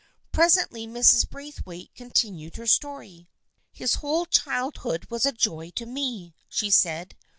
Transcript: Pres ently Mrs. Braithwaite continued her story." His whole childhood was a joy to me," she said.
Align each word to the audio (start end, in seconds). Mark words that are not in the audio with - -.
Pres 0.31 0.57
ently 0.57 0.89
Mrs. 0.89 1.29
Braithwaite 1.29 1.93
continued 1.93 2.55
her 2.55 2.65
story." 2.65 3.29
His 3.71 3.93
whole 4.01 4.25
childhood 4.25 5.05
was 5.11 5.27
a 5.27 5.31
joy 5.31 5.69
to 5.75 5.85
me," 5.85 6.33
she 6.49 6.71
said. 6.71 7.15